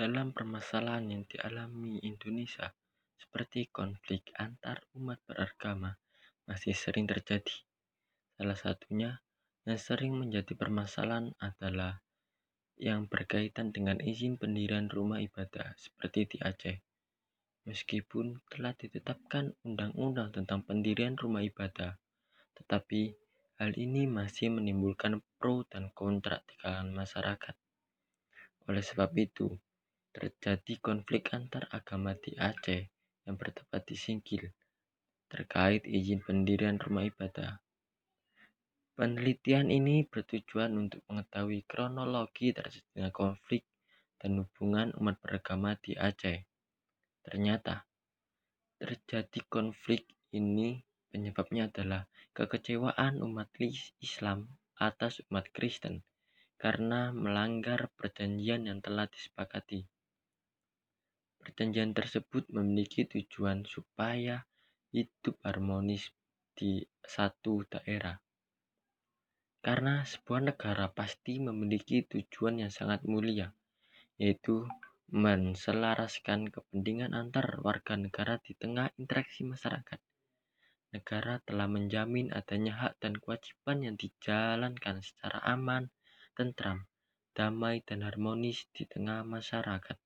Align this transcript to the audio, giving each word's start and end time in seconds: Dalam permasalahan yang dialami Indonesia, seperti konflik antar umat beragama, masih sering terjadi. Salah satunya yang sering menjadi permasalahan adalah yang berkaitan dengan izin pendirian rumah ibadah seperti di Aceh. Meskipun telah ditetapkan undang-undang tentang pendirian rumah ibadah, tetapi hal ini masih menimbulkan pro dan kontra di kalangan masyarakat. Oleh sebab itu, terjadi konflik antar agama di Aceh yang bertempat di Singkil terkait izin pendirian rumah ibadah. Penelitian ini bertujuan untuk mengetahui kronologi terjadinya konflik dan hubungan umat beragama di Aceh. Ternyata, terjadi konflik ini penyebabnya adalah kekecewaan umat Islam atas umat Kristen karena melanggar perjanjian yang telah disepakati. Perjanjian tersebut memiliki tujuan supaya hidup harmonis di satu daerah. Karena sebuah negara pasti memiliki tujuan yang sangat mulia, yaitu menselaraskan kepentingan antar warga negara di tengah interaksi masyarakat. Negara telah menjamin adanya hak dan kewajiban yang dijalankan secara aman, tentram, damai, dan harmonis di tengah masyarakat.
Dalam 0.00 0.32
permasalahan 0.32 1.12
yang 1.12 1.28
dialami 1.28 2.00
Indonesia, 2.00 2.72
seperti 3.20 3.68
konflik 3.68 4.32
antar 4.32 4.80
umat 4.96 5.20
beragama, 5.28 5.92
masih 6.48 6.72
sering 6.72 7.04
terjadi. 7.04 7.52
Salah 8.32 8.56
satunya 8.56 9.20
yang 9.68 9.76
sering 9.76 10.16
menjadi 10.16 10.56
permasalahan 10.56 11.36
adalah 11.36 12.00
yang 12.80 13.12
berkaitan 13.12 13.76
dengan 13.76 14.00
izin 14.00 14.40
pendirian 14.40 14.88
rumah 14.88 15.20
ibadah 15.20 15.76
seperti 15.76 16.32
di 16.32 16.36
Aceh. 16.40 16.80
Meskipun 17.68 18.40
telah 18.48 18.72
ditetapkan 18.72 19.52
undang-undang 19.68 20.32
tentang 20.32 20.64
pendirian 20.64 21.12
rumah 21.20 21.44
ibadah, 21.44 22.00
tetapi 22.56 23.12
hal 23.60 23.76
ini 23.76 24.08
masih 24.08 24.48
menimbulkan 24.48 25.20
pro 25.36 25.68
dan 25.68 25.92
kontra 25.92 26.40
di 26.48 26.56
kalangan 26.56 27.04
masyarakat. 27.04 27.52
Oleh 28.64 28.80
sebab 28.80 29.12
itu, 29.20 29.60
terjadi 30.10 30.74
konflik 30.82 31.30
antar 31.30 31.70
agama 31.70 32.18
di 32.18 32.34
Aceh 32.34 32.82
yang 33.26 33.38
bertempat 33.38 33.82
di 33.86 33.94
Singkil 33.94 34.50
terkait 35.30 35.86
izin 35.86 36.18
pendirian 36.26 36.74
rumah 36.82 37.06
ibadah. 37.06 37.62
Penelitian 38.98 39.70
ini 39.70 40.02
bertujuan 40.04 40.74
untuk 40.74 41.06
mengetahui 41.06 41.62
kronologi 41.64 42.50
terjadinya 42.50 43.14
konflik 43.14 43.62
dan 44.18 44.42
hubungan 44.42 44.90
umat 44.98 45.16
beragama 45.22 45.78
di 45.78 45.94
Aceh. 45.94 46.44
Ternyata, 47.22 47.86
terjadi 48.82 49.40
konflik 49.46 50.04
ini 50.34 50.82
penyebabnya 51.08 51.70
adalah 51.70 52.10
kekecewaan 52.34 53.22
umat 53.22 53.48
Islam 54.02 54.50
atas 54.76 55.22
umat 55.30 55.48
Kristen 55.54 56.02
karena 56.60 57.08
melanggar 57.14 57.88
perjanjian 57.96 58.68
yang 58.68 58.84
telah 58.84 59.08
disepakati. 59.08 59.99
Perjanjian 61.50 61.90
tersebut 61.90 62.46
memiliki 62.54 63.10
tujuan 63.10 63.66
supaya 63.66 64.46
hidup 64.94 65.34
harmonis 65.42 66.14
di 66.54 66.78
satu 67.02 67.66
daerah. 67.66 68.14
Karena 69.58 70.06
sebuah 70.06 70.54
negara 70.54 70.94
pasti 70.94 71.42
memiliki 71.42 72.06
tujuan 72.06 72.62
yang 72.62 72.70
sangat 72.70 73.02
mulia, 73.02 73.50
yaitu 74.14 74.62
menselaraskan 75.10 76.54
kepentingan 76.54 77.18
antar 77.18 77.58
warga 77.66 77.98
negara 77.98 78.38
di 78.38 78.54
tengah 78.54 78.94
interaksi 78.94 79.42
masyarakat. 79.42 79.98
Negara 80.94 81.42
telah 81.42 81.66
menjamin 81.66 82.30
adanya 82.30 82.78
hak 82.78 83.02
dan 83.02 83.18
kewajiban 83.18 83.90
yang 83.90 83.98
dijalankan 83.98 85.02
secara 85.02 85.42
aman, 85.50 85.90
tentram, 86.38 86.86
damai, 87.34 87.82
dan 87.82 88.06
harmonis 88.06 88.70
di 88.70 88.86
tengah 88.86 89.26
masyarakat. 89.26 89.98